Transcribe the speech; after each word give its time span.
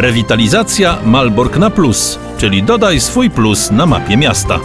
Rewitalizacja 0.00 0.98
Malbork 1.04 1.56
na 1.56 1.70
plus, 1.70 2.18
czyli 2.38 2.62
dodaj 2.62 3.00
swój 3.00 3.30
plus 3.30 3.70
na 3.70 3.86
mapie 3.86 4.16
miasta. 4.16 4.60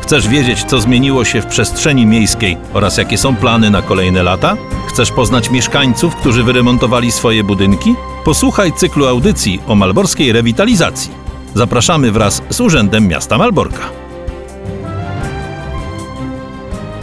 Chcesz 0.00 0.28
wiedzieć, 0.28 0.64
co 0.64 0.80
zmieniło 0.80 1.24
się 1.24 1.42
w 1.42 1.46
przestrzeni 1.46 2.06
miejskiej 2.06 2.56
oraz 2.72 2.96
jakie 2.96 3.18
są 3.18 3.36
plany 3.36 3.70
na 3.70 3.82
kolejne 3.82 4.22
lata? 4.22 4.56
Chcesz 4.88 5.10
poznać 5.10 5.50
mieszkańców, 5.50 6.16
którzy 6.16 6.44
wyremontowali 6.44 7.12
swoje 7.12 7.44
budynki? 7.44 7.94
Posłuchaj 8.24 8.72
cyklu 8.72 9.06
audycji 9.06 9.60
o 9.66 9.74
malborskiej 9.74 10.32
rewitalizacji. 10.32 11.10
Zapraszamy 11.54 12.12
wraz 12.12 12.42
z 12.50 12.60
Urzędem 12.60 13.08
Miasta 13.08 13.38
Malborka. 13.38 14.01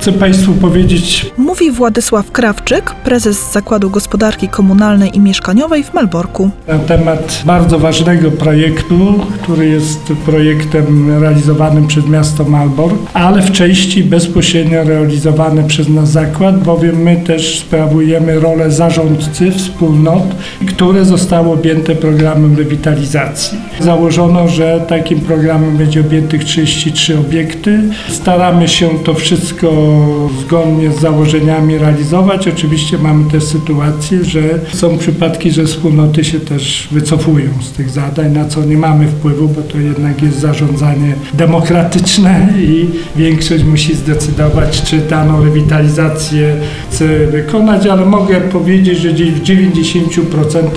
Chcę 0.10 0.20
Państwu 0.20 0.54
powiedzieć, 0.54 1.32
Mówi 1.38 1.71
Władysław 1.71 2.32
Krawczyk, 2.32 2.91
prezes 2.91 3.52
Zakładu 3.52 3.89
Gospodarki 3.89 4.48
Komunalnej 4.48 5.18
i 5.18 5.20
Mieszkaniowej 5.20 5.84
w 5.84 5.94
Malborku. 5.94 6.50
na 6.68 6.80
temat 6.80 7.41
bardzo 7.46 7.80
ważnego 7.80 8.32
projektu, 8.32 9.13
który 9.41 9.70
jest 9.70 10.13
projektem 10.26 11.20
realizowanym 11.22 11.88
przez 11.88 12.05
miasto 12.08 12.44
Malbork, 12.44 12.95
ale 13.13 13.41
w 13.41 13.52
części 13.52 14.04
bezpośrednio 14.04 14.84
realizowany 14.84 15.63
przez 15.63 15.90
nasz 15.90 16.08
zakład, 16.08 16.63
bowiem 16.63 17.02
my 17.02 17.16
też 17.16 17.60
sprawujemy 17.60 18.40
rolę 18.40 18.71
zarządcy 18.71 19.52
wspólnot, 19.52 20.35
które 20.68 21.05
zostały 21.05 21.52
objęte 21.52 21.96
programem 21.96 22.57
rewitalizacji. 22.57 23.57
Założono, 23.80 24.48
że 24.48 24.85
takim 24.88 25.20
programem 25.20 25.77
będzie 25.77 26.02
objętych 26.02 26.44
33 26.44 27.20
obiekty. 27.20 27.80
Staramy 28.10 28.68
się 28.68 28.90
to 29.04 29.13
wszystko 29.13 29.98
zgodnie 30.41 30.91
z 30.91 30.99
założeniami 30.99 31.77
realizować. 31.77 32.48
Oczywiście 32.48 32.98
mamy 32.98 33.31
też 33.31 33.44
sytuację, 33.44 34.23
że 34.23 34.41
są 34.73 34.98
przypadki, 34.98 35.52
że 35.52 35.66
wspólnoty 35.66 36.23
się 36.23 36.40
też 36.40 36.88
wycofują 36.91 37.49
z 37.62 37.71
tych 37.71 37.90
zadań, 37.90 38.31
na 38.31 38.45
co 38.45 38.66
nie 38.66 38.77
mamy 38.77 39.07
wpływu, 39.07 39.48
bo 39.48 39.62
to 39.62 39.77
jednak 39.77 40.21
jest 40.21 40.40
zarządzanie 40.40 41.15
demokratyczne 41.34 42.48
i 42.57 42.90
większość 43.15 43.63
musi 43.63 43.96
zdecydować, 43.96 44.82
czy 44.82 44.98
daną 44.98 45.43
rewitalizację 45.43 46.55
chce 46.91 47.27
wykonać, 47.27 47.87
ale 47.87 48.05
mogę 48.05 48.41
powiedzieć, 48.41 48.98
że 48.98 49.09
w 49.09 49.43
90% 49.43 50.70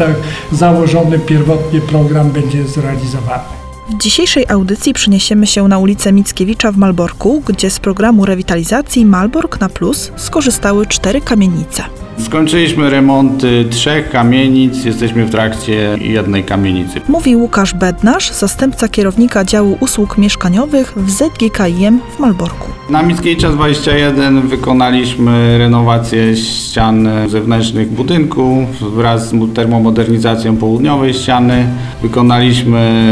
założony 0.53 1.19
pierwotnie 1.19 1.81
program 1.81 2.31
będzie 2.31 2.65
zrealizowany. 2.65 3.62
W 3.89 3.99
dzisiejszej 3.99 4.47
audycji 4.49 4.93
przeniesiemy 4.93 5.47
się 5.47 5.69
na 5.69 5.79
ulicę 5.79 6.13
Mickiewicza 6.13 6.73
w 6.73 6.77
Malborku, 6.77 7.43
gdzie 7.47 7.71
z 7.71 7.81
programu 7.81 8.25
rewitalizacji 8.25 9.07
Malbork 9.07 9.61
na 9.61 9.69
Plus 9.69 10.13
skorzystały 10.17 10.87
cztery 10.87 11.21
kamienice. 11.21 12.02
Skończyliśmy 12.19 12.91
remonty 12.91 13.65
trzech 13.71 14.11
kamienic, 14.11 14.85
jesteśmy 14.85 15.25
w 15.25 15.31
trakcie 15.31 15.99
jednej 16.01 16.45
kamienicy. 16.45 17.01
Mówi 17.09 17.37
Łukasz 17.37 17.75
Bednarz, 17.75 18.31
zastępca 18.31 18.89
kierownika 18.89 19.45
działu 19.45 19.77
usług 19.81 20.19
mieszkaniowych 20.19 20.93
w 20.97 21.11
ZGKiM 21.11 22.01
w 22.17 22.19
Malborku. 22.19 22.69
Na 22.91 23.03
Mickiewicza 23.03 23.49
21 23.49 24.49
wykonaliśmy 24.49 25.59
renowację 25.59 26.37
ścian 26.37 27.09
zewnętrznych 27.29 27.93
budynku 27.93 28.67
wraz 28.81 29.29
z 29.29 29.55
termomodernizacją 29.55 30.57
południowej 30.57 31.15
ściany. 31.15 31.67
Wykonaliśmy 32.03 33.05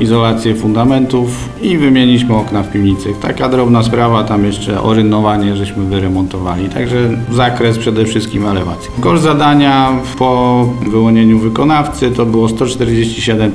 izolację 0.00 0.54
fundamentów 0.54 1.48
i 1.62 1.78
wymieniliśmy 1.78 2.36
okna 2.36 2.62
w 2.62 2.72
piwnicy. 2.72 3.08
Taka 3.22 3.48
drobna 3.48 3.82
sprawa, 3.82 4.24
tam 4.24 4.44
jeszcze 4.44 4.82
orynowanie 4.82 5.56
żeśmy 5.56 5.84
wyremontowali. 5.84 6.68
Także 6.68 6.96
zakres 7.32 7.78
przede 7.78 8.04
wszystkim 8.04 8.37
elewacji. 8.46 8.90
Koszt 9.00 9.22
zadania 9.22 9.92
po 10.18 10.64
wyłonieniu 10.90 11.38
wykonawcy 11.38 12.10
to 12.10 12.26
było 12.26 12.48
147 12.48 13.52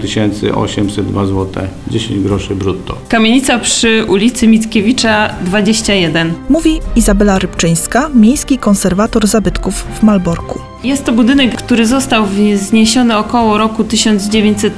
802 0.55 1.25
zł 1.25 1.63
10 1.87 2.19
groszy 2.19 2.55
brutto. 2.55 2.95
Kamienica 3.09 3.59
przy 3.59 4.05
ulicy 4.07 4.47
Mickiewicza 4.47 5.29
21. 5.45 6.33
Mówi 6.49 6.79
Izabela 6.95 7.39
Rybczyńska, 7.39 8.09
miejski 8.13 8.57
konserwator 8.57 9.27
zabytków 9.27 9.85
w 9.99 10.03
Malborku. 10.03 10.72
Jest 10.83 11.05
to 11.05 11.11
budynek, 11.11 11.55
który 11.55 11.85
został 11.85 12.25
wzniesiony 12.25 13.17
około 13.17 13.57
roku 13.57 13.83
1900 13.83 14.73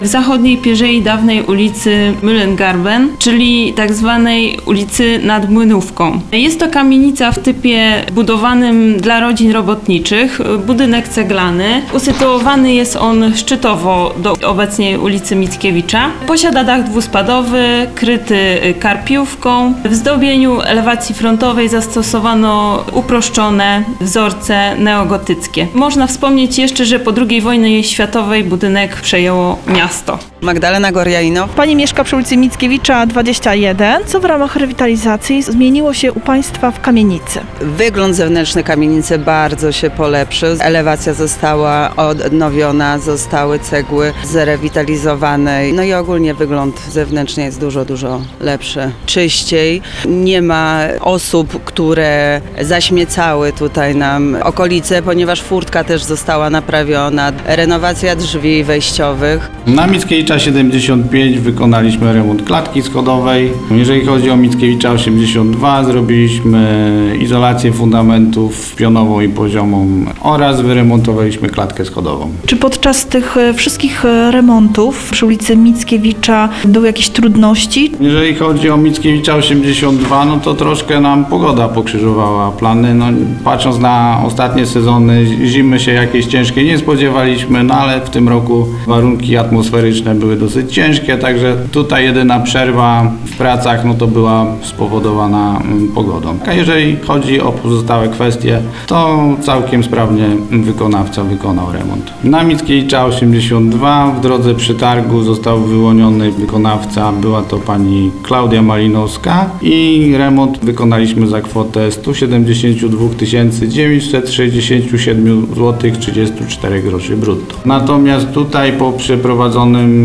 w 0.00 0.06
zachodniej 0.06 0.58
pierzei 0.58 1.02
dawnej 1.02 1.42
ulicy 1.42 2.12
Müllengarben, 2.22 3.08
czyli 3.18 3.72
tak 3.72 3.92
zwanej 3.92 4.58
ulicy 4.66 5.20
nad 5.22 5.50
Młynówką. 5.50 6.20
Jest 6.32 6.60
to 6.60 6.68
kamienica 6.68 7.32
w 7.32 7.38
typie 7.38 8.04
budowanym 8.12 9.00
dla 9.00 9.20
rodzin 9.20 9.52
robotniczych, 9.52 10.40
budynek 10.66 11.08
ceglany. 11.08 11.82
Usytuowany 11.92 12.74
jest 12.74 12.96
on 12.96 13.36
szczytowo 13.36 14.14
do 14.18 14.34
obecnej 14.48 14.98
ulicy 14.98 15.36
Mickiewicza. 15.36 16.10
Posiada 16.26 16.64
dach 16.64 16.84
dwuspadowy, 16.84 17.86
kryty 17.94 18.74
karpiówką. 18.80 19.74
W 19.84 19.94
zdobieniu 19.94 20.60
elewacji 20.60 21.14
frontowej 21.14 21.68
zastosowano 21.68 22.84
uproszczone 22.92 23.84
wzorce 24.00 24.76
neogotyckie. 24.78 25.33
Można 25.74 26.06
wspomnieć 26.06 26.58
jeszcze, 26.58 26.84
że 26.84 26.98
po 26.98 27.12
II 27.28 27.40
wojnie 27.40 27.84
światowej 27.84 28.44
budynek 28.44 28.96
przejęło 29.00 29.58
miasto. 29.66 30.18
Magdalena 30.44 30.92
Gorjaino. 30.92 31.48
Pani 31.48 31.76
mieszka 31.76 32.04
przy 32.04 32.16
ulicy 32.16 32.36
Mickiewicza 32.36 33.06
21. 33.06 34.04
Co 34.06 34.20
w 34.20 34.24
ramach 34.24 34.56
rewitalizacji 34.56 35.42
zmieniło 35.42 35.94
się 35.94 36.12
u 36.12 36.20
Państwa 36.20 36.70
w 36.70 36.80
kamienicy? 36.80 37.40
Wygląd 37.60 38.16
zewnętrzny 38.16 38.62
kamienicy 38.62 39.18
bardzo 39.18 39.72
się 39.72 39.90
polepszył. 39.90 40.56
Elewacja 40.60 41.12
została 41.12 41.96
odnowiona, 41.96 42.98
zostały 42.98 43.58
cegły 43.58 44.12
zrewitalizowane. 44.24 45.62
No 45.72 45.82
i 45.82 45.92
ogólnie 45.92 46.34
wygląd 46.34 46.80
zewnętrzny 46.90 47.42
jest 47.42 47.60
dużo, 47.60 47.84
dużo 47.84 48.20
lepszy. 48.40 48.90
Czyściej. 49.06 49.82
Nie 50.06 50.42
ma 50.42 50.80
osób, 51.00 51.64
które 51.64 52.40
zaśmiecały 52.60 53.52
tutaj 53.52 53.96
nam 53.96 54.36
okolice, 54.42 55.02
ponieważ 55.02 55.42
furtka 55.42 55.84
też 55.84 56.02
została 56.02 56.50
naprawiona. 56.50 57.32
Renowacja 57.46 58.16
drzwi 58.16 58.64
wejściowych. 58.64 59.50
Na 59.66 59.86
Mickiewicza 59.86 60.33
75 60.38 61.38
wykonaliśmy 61.38 62.12
remont 62.12 62.42
klatki 62.42 62.82
schodowej. 62.82 63.52
Jeżeli 63.70 64.06
chodzi 64.06 64.30
o 64.30 64.36
Mickiewicza 64.36 64.90
82 64.90 65.84
zrobiliśmy 65.84 67.16
izolację 67.20 67.72
fundamentów 67.72 68.76
pionową 68.76 69.20
i 69.20 69.28
poziomą 69.28 70.04
oraz 70.20 70.60
wyremontowaliśmy 70.60 71.48
klatkę 71.48 71.84
schodową. 71.84 72.30
Czy 72.46 72.56
podczas 72.56 73.06
tych 73.06 73.36
e, 73.36 73.54
wszystkich 73.54 74.04
e, 74.04 74.30
remontów 74.30 75.10
przy 75.10 75.26
ulicy 75.26 75.56
Mickiewicza 75.56 76.48
były 76.64 76.86
jakieś 76.86 77.08
trudności? 77.08 77.92
Jeżeli 78.00 78.34
chodzi 78.34 78.70
o 78.70 78.76
Mickiewicza 78.76 79.34
82, 79.34 80.24
no 80.24 80.36
to 80.36 80.54
troszkę 80.54 81.00
nam 81.00 81.24
pogoda 81.24 81.68
pokrzyżowała 81.68 82.50
plany. 82.50 82.94
No, 82.94 83.06
patrząc 83.44 83.78
na 83.78 84.20
ostatnie 84.26 84.66
sezony, 84.66 85.26
zimy 85.46 85.80
się 85.80 85.92
jakieś 85.92 86.26
ciężkie 86.26 86.64
nie 86.64 86.78
spodziewaliśmy, 86.78 87.64
no 87.64 87.74
ale 87.74 88.00
w 88.00 88.10
tym 88.10 88.28
roku 88.28 88.66
warunki 88.86 89.36
atmosferyczne 89.36 90.14
były 90.14 90.23
dosyć 90.36 90.74
ciężkie, 90.74 91.16
także 91.16 91.56
tutaj 91.72 92.04
jedyna 92.04 92.40
przerwa 92.40 93.12
w 93.24 93.36
pracach, 93.36 93.84
no 93.84 93.94
to 93.94 94.06
była 94.06 94.46
spowodowana 94.62 95.60
mm, 95.64 95.88
pogodą. 95.88 96.38
A 96.46 96.52
jeżeli 96.52 96.96
chodzi 96.96 97.40
o 97.40 97.52
pozostałe 97.52 98.08
kwestie, 98.08 98.60
to 98.86 99.18
całkiem 99.40 99.84
sprawnie 99.84 100.28
wykonawca 100.50 101.24
wykonał 101.24 101.72
remont. 101.72 102.12
Na 102.24 102.44
Mickiewicza 102.44 103.04
82 103.04 104.10
w 104.10 104.20
drodze 104.20 104.54
przetargu 104.54 105.22
został 105.22 105.60
wyłoniony 105.60 106.32
wykonawca, 106.32 107.12
była 107.12 107.42
to 107.42 107.58
pani 107.58 108.10
Klaudia 108.22 108.62
Malinowska 108.62 109.50
i 109.62 110.12
remont 110.18 110.64
wykonaliśmy 110.64 111.26
za 111.26 111.40
kwotę 111.40 111.92
172 111.92 113.14
967 113.18 115.46
zł 115.54 115.90
34 116.00 116.82
groszy 116.82 117.16
brutto. 117.16 117.54
Natomiast 117.64 118.32
tutaj 118.32 118.72
po 118.72 118.92
przeprowadzonym 118.92 120.03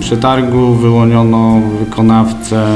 przetargu 0.00 0.74
wyłoniono 0.74 1.60
wykonawcę 1.78 2.66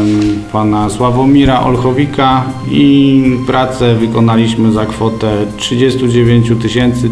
pana 0.53 0.91
Sławomira 0.91 1.61
Olchowika 1.61 2.45
i 2.71 3.23
pracę 3.47 3.95
wykonaliśmy 3.95 4.73
za 4.73 4.87
kwotę 4.87 5.47
39 5.57 6.47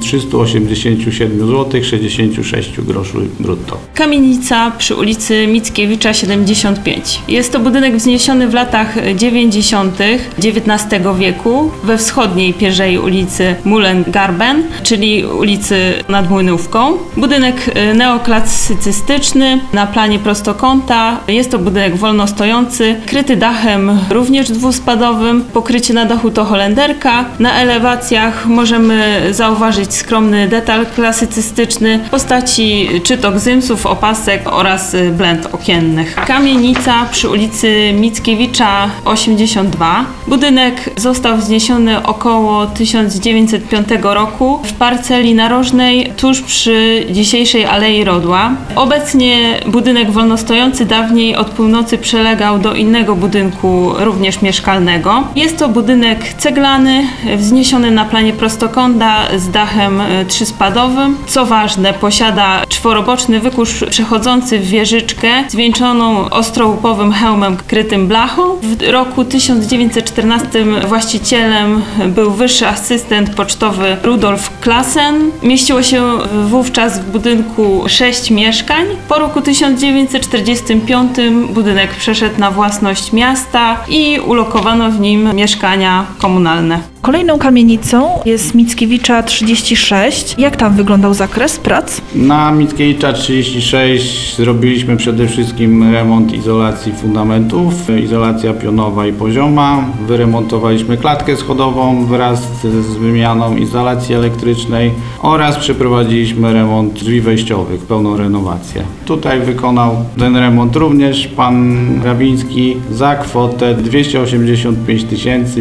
387 0.01 1.39
zł 1.39 1.85
66 1.85 2.81
groszy 2.81 3.19
brutto. 3.41 3.79
Kamienica 3.95 4.73
przy 4.79 4.95
ulicy 4.95 5.47
Mickiewicza 5.47 6.15
75. 6.15 7.21
Jest 7.29 7.53
to 7.53 7.61
budynek 7.61 7.97
wzniesiony 7.97 8.49
w 8.49 8.55
latach 8.55 8.97
90. 9.17 9.99
XIX 10.39 11.05
wieku 11.19 11.71
we 11.85 11.99
wschodniej 11.99 12.55
pierzei 12.55 12.99
ulicy 12.99 13.55
Mullengarben, 13.65 14.63
czyli 14.83 15.25
ulicy 15.25 15.95
nad 16.09 16.31
Młynówką. 16.31 16.93
Budynek 17.17 17.71
e, 17.75 17.95
neoklasycystyczny, 17.95 19.52
na 19.73 19.87
planie 19.87 20.19
prostokąta. 20.19 21.21
Jest 21.29 21.51
to 21.51 21.59
budynek 21.59 21.97
wolnostojący, 21.97 22.97
kryty 23.07 23.37
dachem 23.37 23.99
również 24.11 24.51
dwuspadowym. 24.51 25.45
Pokrycie 25.53 25.95
na 25.95 26.05
dachu 26.05 26.31
to 26.31 26.45
holenderka. 26.45 27.25
Na 27.39 27.55
elewacjach 27.55 28.47
możemy 28.47 29.23
zauważyć 29.31 29.95
skromny 29.95 30.49
detal 30.49 30.87
klasycystyczny 30.87 31.99
w 32.07 32.11
postaci 32.11 32.89
czy 33.05 33.19
to 33.19 33.33
gzymsów, 33.33 33.87
opasek 33.87 34.43
oraz 34.53 34.95
y, 34.95 35.11
blend 35.11 35.49
okiennych. 35.53 36.15
Kamienica 36.15 37.07
przy 37.11 37.29
ulicy 37.29 37.93
Mickiewicza 37.95 38.91
82. 39.05 40.05
Budynek 40.27 40.91
został 40.97 41.37
wzniesiony 41.37 42.03
około 42.03 42.67
1905 42.67 43.89
roku 44.03 44.61
w 44.65 44.73
parceli 44.73 45.35
narożnej 45.35 46.13
tuż 46.17 46.41
przy 46.41 47.07
dzisiejszej 47.11 47.65
Alei 47.65 48.05
Rodła. 48.05 48.51
Obecnie 48.77 49.42
budynek 49.67 50.11
wolnostojący 50.11 50.85
dawniej 50.85 51.37
od 51.37 51.51
północy 51.51 51.99
przelegał 51.99 52.59
do 52.59 52.75
innego 52.75 53.17
budynku, 53.17 53.93
również 53.99 54.43
mieszkalnego. 54.43 55.25
Jest 55.37 55.59
to 55.59 55.69
budynek 55.69 56.35
ceglany, 56.39 57.07
wzniesiony 57.37 57.91
na 57.91 58.05
planie 58.05 58.33
prostokąta 58.33 59.17
z 59.37 59.51
dachem 59.51 60.01
e, 60.01 60.25
trzyspadowym. 60.25 61.17
Co 61.27 61.47
ważne, 61.47 61.93
posiada 61.93 62.63
czworoboczny 62.69 63.41
wykurz 63.41 63.85
przechodzący 63.91 64.59
w 64.59 64.65
wieżyczkę 64.65 65.29
zwieńczoną 65.49 66.31
ostrołupowym 66.31 67.13
hełmem 67.13 67.57
krytym 67.57 68.09
blachą. 68.09 68.43
W 68.63 68.91
roku 68.91 69.25
1914 69.25 70.65
właścicielem 70.89 71.83
był 72.07 72.31
wyższy 72.31 72.67
asystent 72.67 73.35
pocztowy 73.35 73.97
Rudolf 74.03 74.61
Klassen. 74.61 75.31
Mieściło 75.43 75.83
się 75.83 76.19
wówczas 76.49 77.01
w 77.01 77.11
budynku 77.11 77.85
sześć 77.87 78.31
mieszkań. 78.31 78.87
Po 79.09 79.19
roku 79.33 79.45
1945 79.45 81.17
budynek 81.51 81.95
przeszedł 81.95 82.41
na 82.41 82.51
własność 82.51 83.13
miasta 83.13 83.85
i 83.89 84.21
ulokowano 84.21 84.91
w 84.91 85.01
nim 85.01 85.35
mieszkania 85.35 86.07
komunalne. 86.19 86.92
Kolejną 87.03 87.39
kamienicą 87.39 88.09
jest 88.25 88.55
Mickiewicza 88.55 89.23
36. 89.23 90.35
Jak 90.39 90.57
tam 90.57 90.75
wyglądał 90.75 91.15
zakres 91.15 91.59
prac? 91.59 92.01
Na 92.15 92.53
Mickiewicza 92.53 93.13
36 93.13 94.37
zrobiliśmy 94.37 94.97
przede 94.97 95.27
wszystkim 95.29 95.93
remont 95.93 96.35
izolacji 96.35 96.93
fundamentów, 96.93 97.75
izolacja 98.05 98.55
pionowa 98.55 99.07
i 99.07 99.13
pozioma. 99.13 99.85
Wyremontowaliśmy 100.07 100.97
klatkę 100.97 101.37
schodową 101.37 102.07
wraz 102.07 102.43
z 102.63 102.97
wymianą 102.97 103.57
izolacji 103.57 104.15
elektrycznej 104.15 104.91
oraz 105.23 105.57
przeprowadziliśmy 105.57 106.53
remont 106.53 106.93
drzwi 106.93 107.21
wejściowych, 107.21 107.81
pełną 107.81 108.17
renowację. 108.17 108.83
Tutaj 109.07 109.41
wykonał 109.41 109.97
ten 110.19 110.37
remont 110.37 110.77
również 110.77 111.27
pan 111.27 111.85
Grabiński 112.01 112.77
za 112.91 113.17
kwotę 113.17 113.75
285 113.75 115.03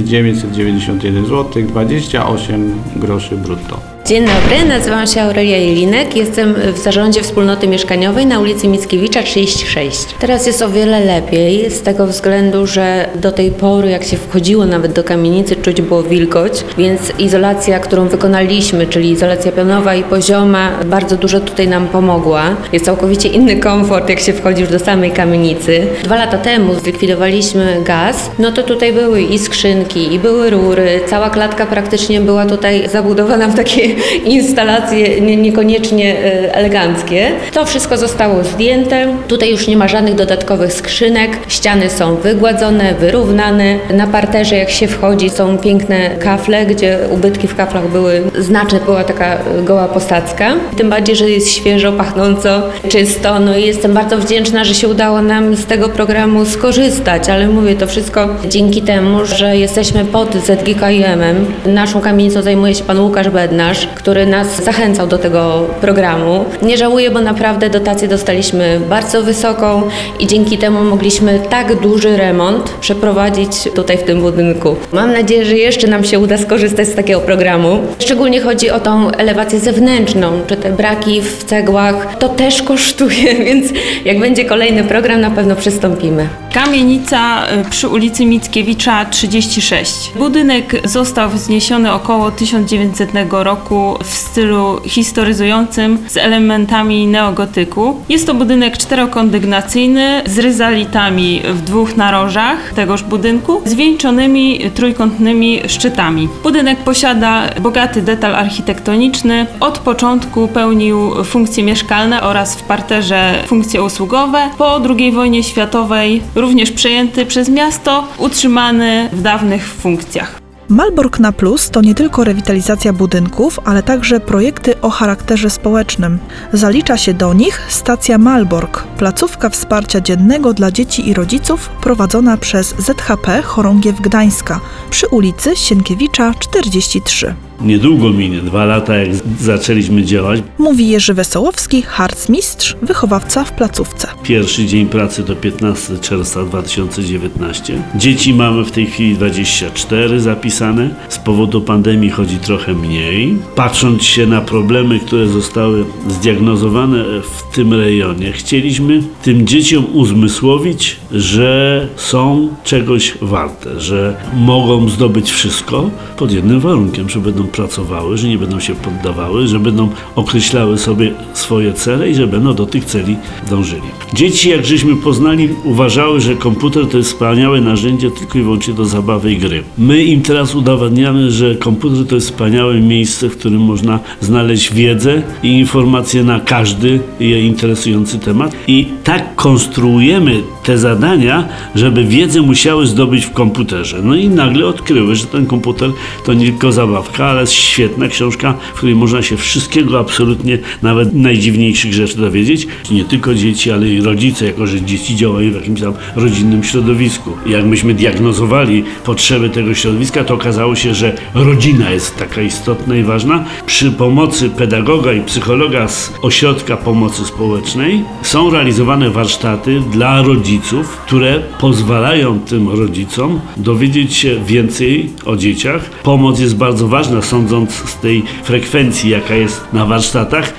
991 0.04 1.26
zł 1.26 1.31
28 1.68 2.82
groszy 2.96 3.38
brutto. 3.38 3.91
Dzień 4.12 4.26
dobry, 4.26 4.66
nazywam 4.66 5.08
się 5.08 5.22
Aurelia 5.22 5.58
Jelinek, 5.58 6.16
jestem 6.16 6.56
w 6.74 6.78
zarządzie 6.78 7.22
wspólnoty 7.24 7.68
mieszkaniowej 7.68 8.26
na 8.26 8.40
ulicy 8.40 8.68
Mickiewicza 8.68 9.24
36. 9.24 10.06
Teraz 10.20 10.48
jest 10.48 10.62
o 10.62 10.70
wiele 10.70 11.00
lepiej 11.00 11.72
z 11.72 11.82
tego 11.82 12.08
względu, 12.08 12.68
że 12.68 13.10
do 13.16 13.32
tej 13.32 13.52
pory 13.52 13.90
jak 13.90 14.04
się 14.04 14.18
wchodziło 14.18 14.66
nawet 14.66 14.94
do 14.94 15.04
kamienicy 15.04 15.56
czuć 15.56 15.82
było 15.82 16.04
wilgoć, 16.04 16.64
więc 16.78 17.02
izolacja, 17.20 17.80
którą 17.80 18.08
wykonaliśmy, 18.08 18.88
czyli 18.88 19.12
izolacja 19.12 19.52
pionowa 19.52 19.96
i 19.96 20.04
pozioma 20.04 20.72
bardzo 20.86 21.16
dużo 21.16 21.40
tutaj 21.40 21.68
nam 21.68 21.88
pomogła. 21.88 22.44
Jest 22.74 22.86
całkowicie 22.86 23.30
inny 23.30 23.56
komfort 23.56 24.10
jak 24.10 24.20
się 24.20 24.34
wchodzi 24.34 24.62
już 24.62 24.72
do 24.72 24.80
samej 24.80 25.12
kamienicy. 25.12 25.88
Dwa 26.04 26.16
lata 26.16 26.38
temu 26.38 26.76
zlikwidowaliśmy 26.76 27.82
gaz, 27.86 28.32
no 28.40 28.52
to 28.52 28.64
tutaj 28.64 28.94
były 28.94 29.22
i 29.22 29.40
skrzynki, 29.40 30.14
i 30.14 30.20
były 30.20 30.50
rury, 30.50 31.00
cała 31.08 31.30
klatka 31.30 31.66
praktycznie 31.66 32.22
była 32.22 32.46
tutaj 32.46 32.90
zabudowana 32.90 33.48
w 33.48 33.56
takie 33.56 34.01
instalacje 34.26 35.22
nie, 35.22 35.38
niekoniecznie 35.38 36.16
e, 36.20 36.56
eleganckie. 36.56 37.32
To 37.54 37.66
wszystko 37.66 37.98
zostało 37.98 38.44
zdjęte. 38.44 39.18
Tutaj 39.28 39.52
już 39.52 39.68
nie 39.68 39.78
ma 39.78 39.88
żadnych 39.88 40.16
dodatkowych 40.16 40.74
skrzynek. 40.74 41.32
Ściany 41.48 41.90
są 41.90 42.16
wygładzone, 42.16 42.94
wyrównane. 42.94 43.80
Na 43.94 44.08
parterze 44.08 44.58
jak 44.58 44.70
się 44.70 44.88
wchodzi 44.88 45.30
są 45.30 45.58
piękne 45.58 46.10
kafle, 46.20 46.66
gdzie 46.66 47.00
ubytki 47.10 47.48
w 47.48 47.56
kaflach 47.56 47.88
były 47.88 48.22
znaczne, 48.40 48.80
była 48.80 49.04
taka 49.04 49.34
e, 49.34 49.64
goła 49.64 49.88
posadzka. 49.88 50.54
Tym 50.78 50.90
bardziej, 50.90 51.16
że 51.16 51.30
jest 51.30 51.52
świeżo, 51.52 51.92
pachnąco, 51.92 52.62
czysto. 52.90 53.40
No 53.40 53.58
i 53.58 53.66
jestem 53.66 53.94
bardzo 53.94 54.18
wdzięczna, 54.18 54.64
że 54.64 54.74
się 54.76 54.88
udało 54.88 55.22
nam 55.22 55.56
z 55.56 55.66
tego 55.66 55.90
programu 55.90 56.46
skorzystać, 56.46 57.30
ale 57.30 57.48
mówię 57.48 57.76
to 57.76 57.88
wszystko 57.88 58.30
dzięki 58.48 58.82
temu, 58.82 59.26
że 59.26 59.58
jesteśmy 59.58 60.06
pod 60.06 60.36
ZGKiM-em. 60.36 61.46
Naszą 61.66 62.02
kamienicą 62.02 62.42
zajmuje 62.42 62.76
się 62.76 62.84
pan 62.84 63.00
Łukasz 63.00 63.30
Bednarz, 63.30 63.81
który 63.96 64.26
nas 64.26 64.64
zachęcał 64.64 65.08
do 65.08 65.18
tego 65.18 65.68
programu. 65.82 66.46
Nie 66.62 66.78
żałuję, 66.78 67.12
bo 67.12 67.22
naprawdę 67.22 67.70
dotację 67.70 68.08
dostaliśmy 68.08 68.80
bardzo 68.90 69.24
wysoką 69.24 69.84
i 70.20 70.28
dzięki 70.28 70.58
temu 70.58 70.84
mogliśmy 70.84 71.40
tak 71.50 71.80
duży 71.80 72.18
remont 72.18 72.70
przeprowadzić 72.82 73.52
tutaj 73.76 73.98
w 73.98 74.04
tym 74.04 74.22
budynku. 74.22 74.76
Mam 74.92 75.14
nadzieję, 75.14 75.46
że 75.46 75.58
jeszcze 75.58 75.88
nam 75.88 76.04
się 76.04 76.20
uda 76.20 76.38
skorzystać 76.38 76.88
z 76.88 76.96
takiego 76.96 77.20
programu. 77.20 77.80
Szczególnie 78.00 78.42
chodzi 78.42 78.70
o 78.70 78.80
tą 78.80 79.12
elewację 79.12 79.60
zewnętrzną, 79.60 80.32
czy 80.48 80.58
te 80.58 80.72
braki 80.72 81.22
w 81.22 81.44
cegłach. 81.44 82.18
To 82.20 82.30
też 82.30 82.64
kosztuje, 82.64 83.36
więc 83.46 83.68
jak 84.06 84.20
będzie 84.20 84.46
kolejny 84.46 84.84
program, 84.84 85.22
na 85.22 85.32
pewno 85.32 85.56
przystąpimy. 85.56 86.28
Kamienica 86.54 87.44
y, 87.68 87.70
przy 87.70 87.88
ulicy 87.88 88.26
Mickiewicza 88.26 89.06
36. 89.06 90.12
Budynek 90.16 90.88
został 90.88 91.30
wzniesiony 91.30 91.94
około 91.94 92.32
1900 92.32 93.10
roku 93.32 93.71
w 94.04 94.10
stylu 94.10 94.82
historyzującym 94.86 95.98
z 96.08 96.18
elementami 96.18 97.08
neogotyku. 97.08 97.96
Jest 98.10 98.28
to 98.28 98.34
budynek 98.34 98.78
czterokondygnacyjny 98.78 100.22
z 100.26 100.40
ryzalitami 100.40 101.42
w 101.54 101.62
dwóch 101.62 101.98
narożach 101.98 102.74
tegoż 102.74 103.04
budynku, 103.04 103.62
zwieńczonymi 103.66 104.60
trójkątnymi 104.74 105.62
szczytami. 105.68 106.30
Budynek 106.44 106.80
posiada 106.80 107.50
bogaty 107.62 108.02
detal 108.02 108.36
architektoniczny. 108.36 109.46
Od 109.60 109.80
początku 109.80 110.48
pełnił 110.48 111.24
funkcje 111.24 111.64
mieszkalne 111.64 112.22
oraz 112.22 112.56
w 112.56 112.64
parterze 112.64 113.44
funkcje 113.48 113.84
usługowe. 113.84 114.50
Po 114.58 114.82
II 114.90 115.12
wojnie 115.12 115.44
światowej 115.44 116.22
również 116.36 116.72
przejęty 116.72 117.26
przez 117.26 117.50
miasto, 117.50 118.08
utrzymany 118.18 119.10
w 119.14 119.22
dawnych 119.22 119.68
funkcjach. 119.68 120.41
Malbork 120.72 121.20
na 121.20 121.32
Plus 121.32 121.70
to 121.70 121.82
nie 121.82 121.96
tylko 121.96 122.24
rewitalizacja 122.24 122.94
budynków, 122.94 123.60
ale 123.66 123.84
także 123.84 124.20
projekty 124.20 124.82
o 124.82 124.90
charakterze 124.90 125.50
społecznym. 125.50 126.20
Zalicza 126.54 126.98
się 126.98 127.14
do 127.14 127.34
nich 127.34 127.62
stacja 127.70 128.18
Malbork, 128.18 128.84
placówka 128.98 129.50
wsparcia 129.50 130.02
dziennego 130.02 130.54
dla 130.54 130.72
dzieci 130.72 131.10
i 131.10 131.14
rodziców 131.14 131.70
prowadzona 131.70 132.38
przez 132.38 132.76
ZHP 132.78 133.42
Chorągiew 133.42 134.02
Gdańska 134.02 134.60
przy 134.90 135.08
ulicy 135.08 135.56
Sienkiewicza 135.56 136.34
43. 136.40 137.36
Niedługo 137.62 138.10
minie, 138.10 138.42
dwa 138.42 138.66
lata 138.66 138.96
jak 138.98 139.10
zaczęliśmy 139.40 140.04
działać. 140.04 140.42
Mówi 140.58 140.88
Jerzy 140.88 141.14
Wesołowski, 141.14 141.82
harcmistrz, 141.82 142.76
wychowawca 142.82 143.44
w 143.44 143.52
placówce. 143.52 144.08
Pierwszy 144.24 144.66
dzień 144.66 144.88
pracy 144.88 145.24
to 145.24 145.36
15 145.36 145.98
czerwca 145.98 146.44
2019. 146.44 147.84
Dzieci 147.96 148.34
mamy 148.34 148.66
w 148.66 148.72
tej 148.72 148.86
chwili 148.86 149.16
24 149.16 150.20
zapisane. 150.20 150.61
Z 151.10 151.18
powodu 151.20 151.62
pandemii 151.62 152.10
chodzi 152.10 152.38
trochę 152.38 152.74
mniej. 152.74 153.38
Patrząc 153.56 154.04
się 154.04 154.28
na 154.28 154.42
problemy, 154.42 155.00
które 155.00 155.28
zostały 155.28 155.86
zdiagnozowane 156.08 157.04
w 157.22 157.56
tym 157.56 157.74
rejonie, 157.74 158.32
chcieliśmy 158.32 159.04
tym 159.24 159.48
dzieciom 159.48 159.86
uzmysłowić, 159.94 160.98
że 161.12 161.88
są 161.96 162.48
czegoś 162.64 163.14
warte, 163.22 163.80
że 163.80 164.16
mogą 164.34 164.90
zdobyć 164.90 165.32
wszystko 165.32 165.90
pod 166.18 166.32
jednym 166.32 166.60
warunkiem, 166.60 167.10
że 167.10 167.20
będą 167.20 167.44
pracowały, 167.44 168.18
że 168.18 168.28
nie 168.28 168.38
będą 168.38 168.60
się 168.60 168.76
poddawały, 168.76 169.48
że 169.48 169.60
będą 169.60 169.90
określały 170.16 170.78
sobie 170.78 171.14
swoje 171.34 171.74
cele 171.74 172.10
i 172.10 172.16
że 172.16 172.28
będą 172.28 172.54
do 172.54 172.66
tych 172.66 172.86
celi 172.86 173.16
dążyli. 173.50 173.82
Dzieci, 174.14 174.50
jak 174.50 174.66
żeśmy 174.66 174.96
poznali, 174.96 175.50
uważały, 175.64 176.22
że 176.22 176.36
komputer 176.36 176.88
to 176.88 176.98
jest 176.98 177.10
wspaniałe 177.10 177.62
narzędzie 177.62 178.12
tylko 178.12 178.40
i 178.40 178.42
wyłącznie 178.42 178.74
do 178.74 178.86
zabawy 178.86 179.34
i 179.34 179.38
gry. 179.38 179.64
My 179.78 180.04
im 180.04 180.22
teraz 180.22 180.41
udowadniamy, 180.42 181.32
że 181.32 181.56
komputer 181.56 182.08
to 182.08 182.16
jest 182.16 182.28
wspaniałe 182.28 182.80
miejsce, 182.80 183.30
w 183.30 183.38
którym 183.38 183.62
można 183.62 184.00
znaleźć 184.22 184.74
wiedzę 184.74 185.22
i 185.44 185.48
informacje 185.48 186.24
na 186.24 186.40
każdy 186.40 187.00
je 187.20 187.42
interesujący 187.42 188.20
temat 188.20 188.56
i 188.68 188.88
tak 189.04 189.36
konstruujemy 189.36 190.42
te 190.64 190.78
zadania, 190.78 191.48
żeby 191.76 192.04
wiedzę 192.04 192.42
musiały 192.42 192.88
zdobyć 192.88 193.26
w 193.26 193.32
komputerze. 193.32 194.02
No 194.04 194.16
i 194.16 194.30
nagle 194.30 194.66
odkryły, 194.66 195.16
że 195.16 195.26
ten 195.26 195.46
komputer 195.46 195.92
to 196.26 196.34
nie 196.34 196.46
tylko 196.46 196.72
zabawka, 196.72 197.26
ale 197.26 197.48
świetna 197.48 198.08
książka, 198.08 198.54
w 198.74 198.78
której 198.78 198.96
można 198.96 199.22
się 199.22 199.38
wszystkiego 199.38 200.00
absolutnie, 200.00 200.58
nawet 200.82 201.14
najdziwniejszych 201.14 201.94
rzeczy 201.94 202.18
dowiedzieć. 202.18 202.68
Nie 202.92 203.06
tylko 203.06 203.36
dzieci, 203.36 203.72
ale 203.72 203.90
i 203.90 204.02
rodzice, 204.02 204.46
jako 204.46 204.68
że 204.68 204.82
dzieci 204.82 205.16
działają 205.16 205.52
w 205.52 205.56
jakimś 205.56 205.82
tam 205.82 205.94
rodzinnym 206.16 206.64
środowisku. 206.64 207.32
Jak 207.46 207.66
myśmy 207.66 207.94
diagnozowali 207.94 208.84
potrzeby 209.06 209.50
tego 209.50 209.74
środowiska, 209.74 210.24
to 210.32 210.36
okazało 210.36 210.76
się, 210.76 210.94
że 210.94 211.14
rodzina 211.34 211.90
jest 211.90 212.18
taka 212.18 212.42
istotna 212.42 212.96
i 212.96 213.04
ważna. 213.04 213.46
Przy 213.66 213.92
pomocy 213.92 214.50
pedagoga 214.50 215.14
i 215.14 215.22
psychologa 215.22 215.88
z 215.88 216.14
ośrodka 216.22 216.78
pomocy 216.78 217.26
społecznej 217.26 218.04
są 218.22 218.50
realizowane 218.50 219.10
warsztaty 219.10 219.80
dla 219.80 220.22
rodziców, 220.22 220.98
które 220.98 221.40
pozwalają 221.60 222.40
tym 222.40 222.70
rodzicom 222.70 223.40
dowiedzieć 223.58 224.14
się 224.16 224.40
więcej 224.46 225.10
o 225.26 225.36
dzieciach. 225.36 225.82
Pomoc 226.04 226.40
jest 226.40 226.56
bardzo 226.56 226.88
ważna, 226.88 227.22
sądząc 227.22 227.72
z 227.90 228.00
tej 228.00 228.24
frekwencji, 228.44 229.10
jaka 229.10 229.36
jest 229.36 229.62
na 229.74 229.86
warsztatach. 229.86 230.54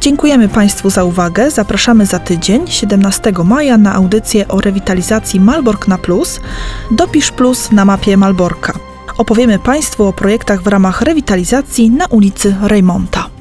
Dziękujemy 0.00 0.48
Państwu 0.48 0.90
za 0.90 1.04
uwagę. 1.04 1.50
Zapraszamy 1.50 2.06
za 2.06 2.18
tydzień, 2.18 2.66
17 2.66 3.32
maja, 3.44 3.78
na 3.78 3.94
audycję 3.94 4.48
o 4.48 4.60
rewitalizacji 4.60 5.40
Malbork 5.40 5.88
na 5.88 5.98
Plus. 5.98 6.40
Dopisz 6.90 7.30
Plus 7.30 7.72
na 7.72 7.84
mapie 7.84 8.16
Malborka. 8.16 8.85
Opowiemy 9.18 9.58
Państwu 9.58 10.04
o 10.04 10.12
projektach 10.12 10.62
w 10.62 10.66
ramach 10.66 11.02
rewitalizacji 11.02 11.90
na 11.90 12.06
ulicy 12.06 12.56
Reymonta. 12.62 13.35